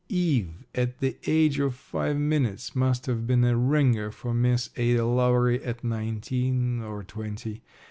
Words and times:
Eve 0.09 0.65
at 0.73 0.97
the 0.97 1.15
age 1.27 1.59
of 1.59 1.75
five 1.75 2.17
minutes 2.17 2.75
must 2.75 3.05
have 3.05 3.27
been 3.27 3.43
a 3.43 3.55
ringer 3.55 4.09
for 4.09 4.33
Miss 4.33 4.71
Ada 4.75 5.05
Lowery 5.05 5.63
at 5.63 5.83
nineteen 5.83 6.81
or 6.81 7.03
twenty. 7.03 7.61